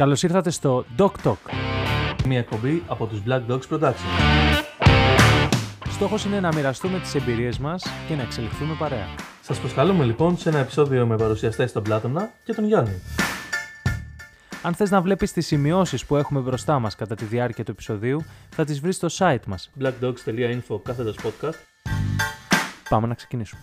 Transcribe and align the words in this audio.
Καλώς 0.00 0.22
ήρθατε 0.22 0.50
στο 0.50 0.84
Doc 0.98 1.10
Talk. 1.24 1.34
Μια 2.26 2.38
εκπομπή 2.38 2.82
από 2.86 3.06
τους 3.06 3.22
Black 3.26 3.40
Dogs 3.48 3.68
Productions. 3.70 4.62
Στόχος 5.90 6.24
είναι 6.24 6.40
να 6.40 6.54
μοιραστούμε 6.54 6.98
τις 6.98 7.14
εμπειρίες 7.14 7.58
μας 7.58 7.84
και 8.08 8.14
να 8.14 8.22
εξελιχθούμε 8.22 8.74
παρέα. 8.78 9.06
Σας 9.40 9.58
προσκαλούμε 9.58 10.04
λοιπόν 10.04 10.38
σε 10.38 10.48
ένα 10.48 10.58
επεισόδιο 10.58 11.06
με 11.06 11.16
παρουσιαστές 11.16 11.72
τον 11.72 11.82
Πλάτωνα 11.82 12.30
και 12.44 12.54
τον 12.54 12.64
Γιάννη. 12.64 13.02
Αν 14.62 14.74
θες 14.74 14.90
να 14.90 15.00
βλέπεις 15.00 15.32
τις 15.32 15.46
σημειώσεις 15.46 16.06
που 16.06 16.16
έχουμε 16.16 16.40
μπροστά 16.40 16.78
μας 16.78 16.96
κατά 16.96 17.14
τη 17.14 17.24
διάρκεια 17.24 17.64
του 17.64 17.70
επεισοδίου, 17.70 18.24
θα 18.48 18.64
τις 18.64 18.80
βρεις 18.80 18.96
στο 18.96 19.08
site 19.12 19.44
μας. 19.46 19.70
blackdogs.info 19.80 20.80
κάθετος 20.82 21.16
podcast 21.22 21.58
Πάμε 22.88 23.06
να 23.06 23.14
ξεκινήσουμε. 23.14 23.62